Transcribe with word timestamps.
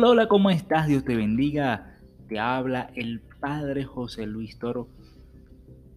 Hola, 0.00 0.08
hola, 0.08 0.28
¿cómo 0.28 0.48
estás? 0.48 0.86
Dios 0.86 1.04
te 1.04 1.14
bendiga. 1.14 1.98
Te 2.26 2.38
habla 2.38 2.90
el 2.94 3.20
Padre 3.38 3.84
José 3.84 4.26
Luis 4.26 4.58
Toro 4.58 4.88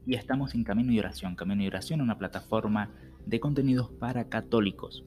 y 0.06 0.16
estamos 0.16 0.56
en 0.56 0.66
Camino 0.66 0.92
y 0.92 1.00
Oración. 1.00 1.38
Camino 1.38 1.64
y 1.64 1.68
Oración, 1.68 2.02
una 2.02 2.18
plataforma 2.18 2.92
de 3.26 3.40
contenidos 3.40 3.92
para 3.92 4.28
católicos. 4.28 5.06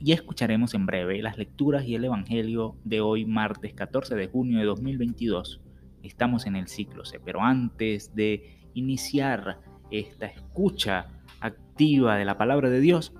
Y 0.00 0.12
escucharemos 0.12 0.74
en 0.74 0.84
breve 0.84 1.22
las 1.22 1.38
lecturas 1.38 1.86
y 1.86 1.94
el 1.94 2.04
Evangelio 2.04 2.76
de 2.84 3.00
hoy, 3.00 3.24
martes 3.24 3.72
14 3.72 4.16
de 4.16 4.26
junio 4.26 4.58
de 4.58 4.66
2022. 4.66 5.62
Estamos 6.02 6.44
en 6.44 6.56
el 6.56 6.68
ciclo 6.68 7.06
C, 7.06 7.20
pero 7.24 7.40
antes 7.40 8.14
de 8.14 8.68
iniciar 8.74 9.60
esta 9.90 10.26
escucha 10.26 11.06
activa 11.40 12.16
de 12.16 12.26
la 12.26 12.36
palabra 12.36 12.68
de 12.68 12.80
Dios, 12.80 13.14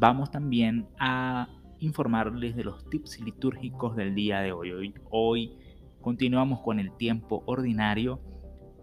vamos 0.00 0.32
también 0.32 0.88
a 0.98 1.46
informarles 1.78 2.56
de 2.56 2.64
los 2.64 2.88
tips 2.88 3.20
litúrgicos 3.20 3.96
del 3.96 4.14
día 4.14 4.40
de 4.40 4.52
hoy. 4.52 4.94
Hoy, 5.10 5.56
continuamos 6.00 6.60
con 6.60 6.80
el 6.80 6.96
tiempo 6.96 7.42
ordinario, 7.46 8.20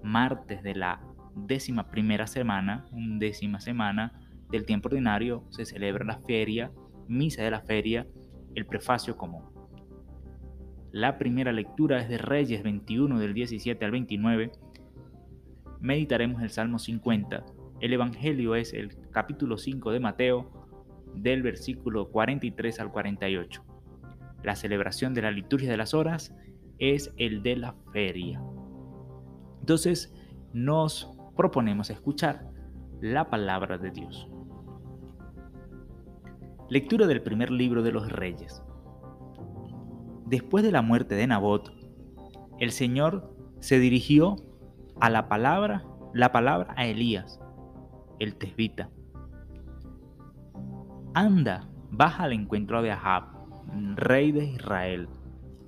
martes 0.03 0.63
de 0.63 0.75
la 0.75 1.01
décima 1.35 1.89
primera 1.89 2.27
semana, 2.27 2.85
décima 2.91 3.59
semana 3.59 4.19
del 4.49 4.65
tiempo 4.65 4.89
ordinario, 4.89 5.43
se 5.49 5.65
celebra 5.65 6.05
la 6.05 6.19
feria, 6.19 6.71
misa 7.07 7.43
de 7.43 7.51
la 7.51 7.61
feria, 7.61 8.07
el 8.55 8.65
prefacio 8.65 9.17
común. 9.17 9.43
La 10.91 11.17
primera 11.17 11.51
lectura 11.51 11.99
es 11.99 12.07
de 12.07 12.19
Reyes 12.19 12.61
21 12.61 13.17
del 13.17 13.33
17 13.33 13.83
al 13.83 13.91
29. 13.91 14.51
Meditaremos 15.79 16.43
el 16.43 16.51
Salmo 16.51 16.77
50. 16.77 17.43
El 17.79 17.93
Evangelio 17.93 18.53
es 18.53 18.73
el 18.73 18.95
capítulo 19.09 19.57
5 19.57 19.91
de 19.91 19.99
Mateo, 19.99 20.62
del 21.15 21.43
versículo 21.43 22.09
43 22.09 22.79
al 22.79 22.91
48. 22.91 23.63
La 24.43 24.55
celebración 24.55 25.13
de 25.13 25.21
la 25.21 25.31
liturgia 25.31 25.69
de 25.69 25.77
las 25.77 25.93
horas 25.93 26.35
es 26.79 27.13
el 27.17 27.43
de 27.43 27.55
la 27.55 27.75
feria. 27.91 28.41
Entonces 29.59 30.13
nos 30.53 31.09
proponemos 31.35 31.89
escuchar 31.89 32.49
la 33.01 33.29
palabra 33.29 33.77
de 33.77 33.91
Dios. 33.91 34.29
Lectura 36.69 37.07
del 37.07 37.21
primer 37.21 37.51
libro 37.51 37.83
de 37.83 37.91
los 37.91 38.11
reyes. 38.11 38.63
Después 40.25 40.63
de 40.63 40.71
la 40.71 40.81
muerte 40.81 41.15
de 41.15 41.27
Nabot, 41.27 41.71
el 42.59 42.71
Señor 42.71 43.35
se 43.59 43.79
dirigió 43.79 44.37
a 44.99 45.09
la 45.09 45.27
palabra, 45.27 45.85
la 46.13 46.31
palabra 46.31 46.73
a 46.77 46.85
Elías, 46.85 47.39
el 48.19 48.35
tesbita, 48.35 48.89
Anda, 51.15 51.69
baja 51.91 52.23
al 52.23 52.33
encuentro 52.33 52.81
de 52.81 52.91
Ahab, 52.91 53.25
rey 53.95 54.31
de 54.31 54.45
Israel, 54.45 55.07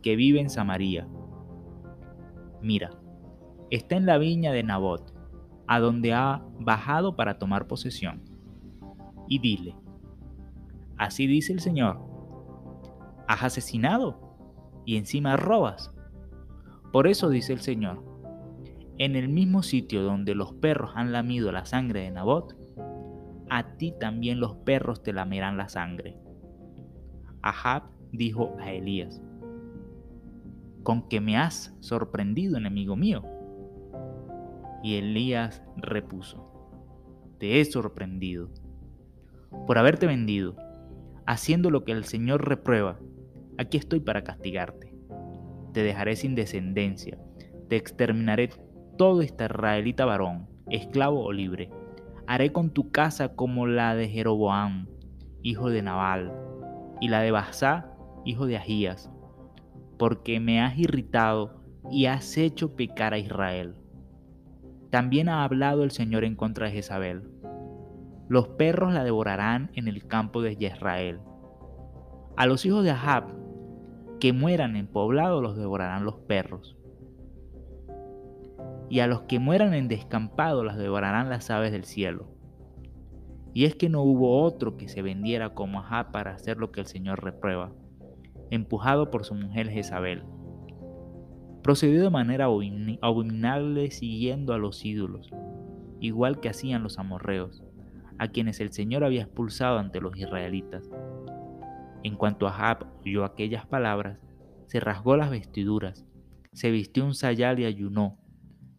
que 0.01 0.15
vive 0.15 0.39
en 0.39 0.49
Samaria. 0.49 1.07
Mira, 2.63 2.89
está 3.69 3.95
en 3.95 4.07
la 4.07 4.17
viña 4.17 4.51
de 4.51 4.63
Nabot, 4.63 5.13
a 5.67 5.79
donde 5.79 6.13
ha 6.13 6.43
bajado 6.59 7.15
para 7.15 7.37
tomar 7.37 7.67
posesión. 7.67 8.23
Y 9.27 9.37
dile, 9.37 9.75
así 10.97 11.27
dice 11.27 11.53
el 11.53 11.59
Señor, 11.59 11.99
has 13.27 13.43
asesinado 13.43 14.37
y 14.83 14.97
encima 14.97 15.37
robas. 15.37 15.93
Por 16.91 17.05
eso 17.05 17.29
dice 17.29 17.53
el 17.53 17.59
Señor, 17.59 18.03
en 18.97 19.15
el 19.15 19.29
mismo 19.29 19.61
sitio 19.61 20.01
donde 20.01 20.33
los 20.33 20.53
perros 20.53 20.93
han 20.95 21.11
lamido 21.11 21.51
la 21.51 21.65
sangre 21.65 22.01
de 22.01 22.09
Nabot, 22.09 22.64
a 23.49 23.77
ti 23.77 23.93
también 23.99 24.39
los 24.39 24.55
perros 24.57 25.03
te 25.03 25.13
lamerán 25.13 25.57
la 25.57 25.69
sangre. 25.69 26.17
Ahab 27.41 27.83
dijo 28.11 28.55
a 28.59 28.71
Elías, 28.71 29.21
con 30.83 31.07
que 31.07 31.21
me 31.21 31.37
has 31.37 31.75
sorprendido, 31.79 32.57
enemigo 32.57 32.95
mío. 32.95 33.23
Y 34.83 34.95
Elías 34.95 35.63
repuso, 35.77 36.47
te 37.39 37.59
he 37.59 37.65
sorprendido 37.65 38.49
por 39.67 39.77
haberte 39.77 40.05
vendido, 40.05 40.55
haciendo 41.25 41.71
lo 41.71 41.83
que 41.83 41.91
el 41.91 42.03
Señor 42.03 42.47
reprueba. 42.47 42.99
Aquí 43.57 43.77
estoy 43.77 43.99
para 43.99 44.23
castigarte. 44.23 44.93
Te 45.73 45.81
dejaré 45.81 46.15
sin 46.15 46.35
descendencia, 46.35 47.17
te 47.67 47.75
exterminaré 47.75 48.49
todo 48.97 49.21
este 49.21 49.45
israelita 49.45 50.05
varón, 50.05 50.47
esclavo 50.69 51.23
o 51.23 51.31
libre 51.31 51.69
Haré 52.27 52.51
con 52.51 52.71
tu 52.71 52.91
casa 52.91 53.35
como 53.35 53.67
la 53.67 53.95
de 53.95 54.09
Jeroboam, 54.09 54.87
hijo 55.43 55.69
de 55.69 55.81
Nabal, 55.81 56.33
y 56.99 57.09
la 57.09 57.21
de 57.21 57.31
Basá, 57.31 57.91
hijo 58.25 58.47
de 58.47 58.57
Ahías, 58.57 59.11
porque 59.99 60.39
me 60.39 60.61
has 60.61 60.77
irritado 60.77 61.61
y 61.91 62.07
has 62.07 62.37
hecho 62.37 62.75
pecar 62.75 63.13
a 63.13 63.19
Israel. 63.19 63.75
También 64.89 65.29
ha 65.29 65.43
hablado 65.43 65.83
el 65.83 65.91
Señor 65.91 66.23
en 66.23 66.35
contra 66.35 66.67
de 66.67 66.73
Jezabel. 66.73 67.29
Los 68.27 68.47
perros 68.47 68.93
la 68.93 69.03
devorarán 69.03 69.69
en 69.75 69.87
el 69.87 70.07
campo 70.07 70.41
de 70.41 70.53
Israel. 70.59 71.19
A 72.37 72.47
los 72.47 72.65
hijos 72.65 72.83
de 72.83 72.91
Ahab, 72.91 73.25
que 74.19 74.33
mueran 74.33 74.75
en 74.75 74.87
poblado, 74.87 75.41
los 75.41 75.57
devorarán 75.57 76.05
los 76.05 76.15
perros 76.15 76.75
y 78.89 78.99
a 78.99 79.07
los 79.07 79.21
que 79.23 79.39
mueran 79.39 79.73
en 79.73 79.87
descampado 79.87 80.63
las 80.63 80.77
devorarán 80.77 81.29
las 81.29 81.49
aves 81.49 81.71
del 81.71 81.85
cielo. 81.85 82.27
Y 83.53 83.65
es 83.65 83.75
que 83.75 83.89
no 83.89 84.01
hubo 84.01 84.41
otro 84.43 84.77
que 84.77 84.87
se 84.87 85.01
vendiera 85.01 85.53
como 85.53 85.79
Ahab 85.79 86.11
para 86.11 86.31
hacer 86.33 86.57
lo 86.57 86.71
que 86.71 86.81
el 86.81 86.87
Señor 86.87 87.23
reprueba, 87.23 87.71
empujado 88.51 89.09
por 89.11 89.23
su 89.23 89.33
mujer 89.33 89.69
Jezabel. 89.69 90.23
Procedió 91.63 92.03
de 92.03 92.09
manera 92.09 92.45
abominable 93.01 93.89
siguiendo 93.91 94.53
a 94.53 94.57
los 94.57 94.85
ídolos, 94.85 95.31
igual 95.99 96.39
que 96.39 96.49
hacían 96.49 96.83
los 96.83 96.99
amorreos, 96.99 97.63
a 98.19 98.27
quienes 98.27 98.59
el 98.59 98.71
Señor 98.71 99.03
había 99.03 99.23
expulsado 99.23 99.79
ante 99.79 99.99
los 100.01 100.15
israelitas. 100.17 100.89
En 102.03 102.15
cuanto 102.17 102.47
Ahab 102.47 102.85
oyó 103.01 103.23
aquellas 103.23 103.65
palabras, 103.65 104.19
se 104.67 104.79
rasgó 104.79 105.15
las 105.15 105.31
vestiduras, 105.31 106.05
se 106.51 106.71
vistió 106.71 107.05
un 107.05 107.15
sayal 107.15 107.59
y 107.59 107.65
ayunó 107.65 108.17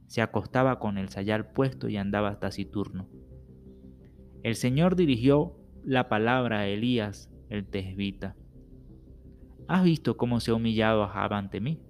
se 0.06 0.22
acostaba 0.22 0.78
con 0.78 0.98
el 0.98 1.08
sayal 1.08 1.50
puesto 1.52 1.88
y 1.88 1.96
andaba 1.96 2.38
taciturno. 2.38 3.08
El 4.42 4.54
Señor 4.54 4.96
dirigió 4.96 5.56
la 5.84 6.08
palabra 6.08 6.60
a 6.60 6.66
Elías, 6.66 7.30
el 7.48 7.66
tesbita. 7.66 8.36
¿Has 9.68 9.82
visto 9.82 10.16
cómo 10.16 10.40
se 10.40 10.52
ha 10.52 10.54
humillado 10.54 11.02
a 11.02 11.08
Jab 11.08 11.32
ante 11.32 11.60
mí? 11.60 11.80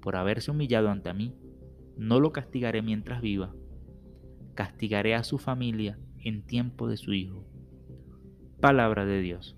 Por 0.00 0.16
haberse 0.16 0.50
humillado 0.50 0.88
ante 0.88 1.12
mí, 1.12 1.34
no 1.96 2.20
lo 2.20 2.32
castigaré 2.32 2.80
mientras 2.80 3.20
viva. 3.20 3.54
Castigaré 4.54 5.14
a 5.14 5.24
su 5.24 5.38
familia 5.38 5.98
en 6.18 6.42
tiempo 6.42 6.88
de 6.88 6.96
su 6.96 7.12
hijo. 7.12 7.44
Palabra 8.60 9.04
de 9.04 9.20
Dios. 9.20 9.56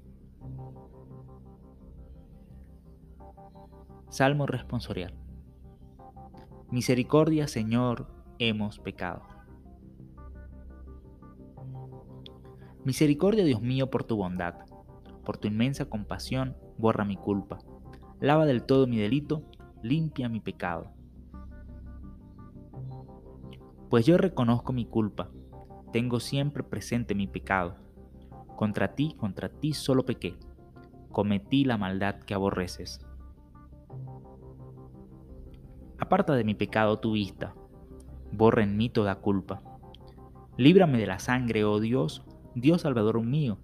Salmo 4.11 4.47
responsorial. 4.47 5.22
Misericordia, 6.73 7.49
Señor, 7.49 8.07
hemos 8.39 8.79
pecado. 8.79 9.25
Misericordia, 12.83 13.45
Dios 13.45 13.61
mío, 13.61 13.91
por 13.91 14.05
tu 14.05 14.17
bondad, 14.17 14.55
por 15.23 15.37
tu 15.37 15.49
inmensa 15.49 15.85
compasión, 15.85 16.57
borra 16.79 17.05
mi 17.05 17.19
culpa. 17.19 17.59
Lava 18.21 18.47
del 18.47 18.65
todo 18.65 18.87
mi 18.87 18.97
delito, 18.97 19.43
limpia 19.83 20.31
mi 20.31 20.41
pecado. 20.41 20.95
Pues 23.91 24.07
yo 24.07 24.17
reconozco 24.17 24.73
mi 24.73 24.87
culpa, 24.87 25.31
tengo 25.93 26.21
siempre 26.21 26.63
presente 26.63 27.15
mi 27.15 27.27
pecado. 27.27 27.77
Contra 28.57 28.95
ti, 28.95 29.15
contra 29.19 29.51
ti 29.51 29.75
solo 29.75 30.07
pequé, 30.07 30.39
cometí 31.11 31.67
la 31.67 31.77
maldad 31.77 32.21
que 32.21 32.33
aborreces. 32.33 33.05
Aparta 36.03 36.35
de 36.35 36.43
mi 36.43 36.57
pecado 36.57 36.99
tu 36.99 37.13
vista, 37.13 37.55
borra 38.33 38.65
en 38.65 38.77
mí 38.77 38.91
toda 38.91 39.21
culpa. 39.21 39.63
Líbrame 40.57 40.99
de 40.99 41.07
la 41.07 41.21
sangre, 41.21 41.65
oh 41.65 41.79
Dios, 41.79 42.25
Dios 42.57 42.81
Salvador 42.81 43.23
mío, 43.23 43.59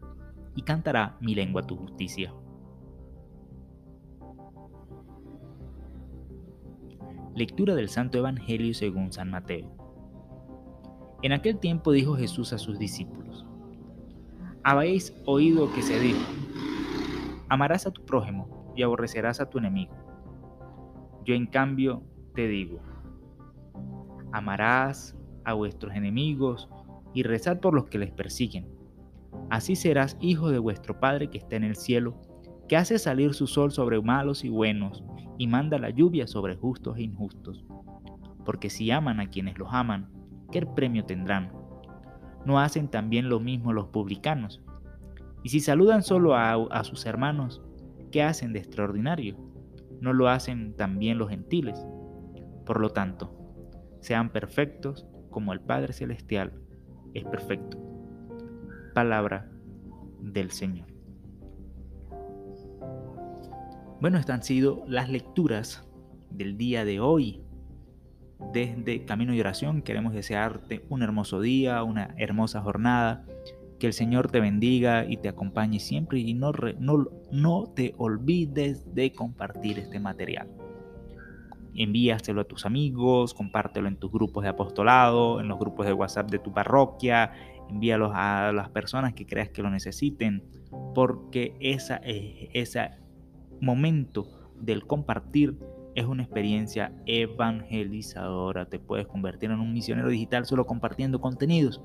y 0.55 0.63
cantará 0.63 1.17
mi 1.21 1.35
lengua 1.35 1.65
tu 1.65 1.75
justicia. 1.75 2.33
Lectura 7.35 7.75
del 7.75 7.89
Santo 7.89 8.19
Evangelio 8.19 8.73
según 8.73 9.13
San 9.13 9.31
Mateo. 9.31 9.73
En 11.23 11.33
aquel 11.33 11.59
tiempo 11.59 11.91
dijo 11.91 12.15
Jesús 12.15 12.53
a 12.53 12.59
sus 12.59 12.79
discípulos, 12.79 13.47
Habéis 14.63 15.13
oído 15.27 15.73
que 15.73 15.83
se 15.83 15.99
dijo, 15.99 16.25
amarás 17.49 17.89
a 17.89 17.91
tu 17.91 18.05
prójimo 18.05 18.73
y 18.77 18.85
aborrecerás 18.85 19.41
a 19.41 19.51
tu 19.51 19.59
enemigo. 19.59 19.97
Yo 21.25 21.35
en 21.35 21.49
cambio 21.49 22.05
te 22.39 22.47
digo, 22.47 22.79
amarás 24.31 25.19
a 25.45 25.55
vuestros 25.55 25.93
enemigos 25.97 26.69
y 27.13 27.25
rezad 27.25 27.59
por 27.59 27.75
los 27.75 27.87
que 27.87 27.99
les 27.99 28.13
persiguen. 28.13 28.65
Así 29.51 29.75
serás 29.75 30.17
hijo 30.21 30.49
de 30.49 30.61
vuestro 30.61 31.01
Padre 31.01 31.31
que 31.31 31.39
está 31.39 31.57
en 31.57 31.65
el 31.65 31.75
cielo, 31.75 32.15
que 32.69 32.77
hace 32.77 33.01
salir 33.01 33.35
su 33.35 33.49
sol 33.49 33.73
sobre 33.73 34.01
malos 34.01 34.45
y 34.45 34.51
buenos, 34.51 35.03
y 35.37 35.49
manda 35.49 35.81
la 35.81 35.91
lluvia 35.91 36.29
sobre 36.29 36.55
justos 36.55 36.97
e 36.97 37.03
injustos. 37.03 37.65
Porque 38.45 38.71
si 38.71 38.89
aman 38.93 39.19
a 39.19 39.31
quienes 39.31 39.59
los 39.59 39.71
aman, 39.73 40.09
¿qué 40.53 40.65
premio 40.65 41.05
tendrán? 41.05 41.51
¿No 42.47 42.61
hacen 42.61 42.87
también 42.87 43.29
lo 43.29 43.41
mismo 43.41 43.73
los 43.73 43.89
publicanos? 43.89 44.63
Y 45.43 45.49
si 45.49 45.59
saludan 45.59 46.05
solo 46.05 46.37
a, 46.37 46.53
a 46.53 46.85
sus 46.85 47.05
hermanos, 47.05 47.61
¿qué 48.13 48.23
hacen 48.23 48.53
de 48.53 48.61
extraordinario? 48.61 49.37
¿No 50.01 50.13
lo 50.13 50.29
hacen 50.29 50.77
también 50.77 51.19
los 51.19 51.31
gentiles? 51.31 51.85
Por 52.69 52.81
lo 52.81 52.91
tanto, 52.91 53.33
sean 54.01 54.29
perfectos 54.29 55.07
como 55.31 55.55
el 55.55 55.61
Padre 55.61 55.95
Celestial 55.95 56.53
es 57.15 57.25
perfecto. 57.25 57.79
Palabra 58.95 59.51
del 60.21 60.51
Señor. 60.51 60.87
Bueno, 64.03 64.19
estas 64.19 64.35
han 64.35 64.43
sido 64.43 64.85
las 64.87 65.09
lecturas 65.09 65.89
del 66.29 66.59
día 66.59 66.85
de 66.85 67.01
hoy. 67.01 67.43
Desde 68.53 69.07
Camino 69.07 69.33
y 69.33 69.41
Oración 69.41 69.81
queremos 69.81 70.13
desearte 70.13 70.85
un 70.91 71.03
hermoso 71.03 71.41
día, 71.41 71.83
una 71.83 72.15
hermosa 72.19 72.61
jornada. 72.61 73.25
Que 73.79 73.87
el 73.87 73.95
Señor 73.95 74.31
te 74.31 74.41
bendiga 74.41 75.07
y 75.07 75.17
te 75.17 75.31
acompañe 75.31 75.81
siempre 75.81 76.19
y 76.19 76.35
no, 76.35 76.53
no, 77.31 77.65
te 77.75 77.95
olvides 77.97 78.95
de 78.95 79.15
compartir 79.15 79.79
este 79.79 80.01
material 80.01 80.49
envíaselo 81.79 82.41
a 82.41 82.45
tus 82.45 82.67
amigos, 82.67 83.35
compártelo 83.35 83.89
en 83.89 83.97
tus 83.97 84.11
grupos 84.11 84.43
de 84.43 84.51
apostolado, 84.51 85.41
en 85.41 85.49
los 85.49 85.59
grupos 85.59 85.87
de 85.87 85.93
WhatsApp 85.93 86.31
de 86.31 86.39
tu 86.39 86.53
parroquia, 86.53 87.33
envíalos 87.71 88.11
a 88.15 88.53
las 88.53 88.69
personas 88.71 89.15
que 89.15 89.27
creas 89.27 89.51
que 89.51 89.63
lo 89.63 89.71
necesiten, 89.71 90.43
porque 90.95 91.57
eh, 91.61 92.51
ese 92.53 92.91
momento 93.61 94.29
del 94.61 94.87
compartir 94.87 95.57
es 95.95 96.05
una 96.05 96.25
experiencia 96.25 96.93
evangelizadora. 97.07 98.69
Te 98.69 98.79
puedes 98.79 99.07
convertir 99.07 99.51
en 99.51 99.61
un 99.61 99.73
misionero 99.73 100.09
digital 100.09 100.47
solo 100.47 100.67
compartiendo 100.67 101.21
contenidos. 101.21 101.83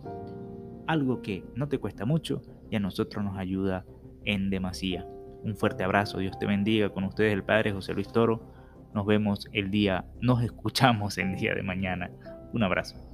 Algo 0.88 1.22
que 1.22 1.44
no 1.56 1.68
te 1.68 1.78
cuesta 1.78 2.06
mucho 2.06 2.42
y 2.70 2.76
a 2.76 2.80
nosotros 2.80 3.24
nos 3.24 3.38
ayuda 3.38 3.86
en 4.26 4.50
demasía. 4.50 5.06
Un 5.44 5.56
fuerte 5.56 5.84
abrazo, 5.84 6.20
Dios 6.20 6.38
te 6.40 6.46
bendiga. 6.46 6.90
Con 6.90 7.04
ustedes 7.04 7.34
el 7.34 7.44
Padre 7.44 7.74
José 7.74 7.94
Luis 7.94 8.08
Toro 8.08 8.63
nos 8.94 9.06
vemos 9.06 9.48
el 9.52 9.72
día, 9.72 10.06
nos 10.22 10.44
escuchamos 10.44 11.18
el 11.18 11.36
día 11.36 11.54
de 11.54 11.64
mañana. 11.64 12.10
Un 12.54 12.64
abrazo. 12.64 13.13